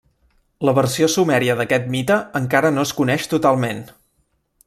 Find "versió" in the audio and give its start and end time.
0.77-1.09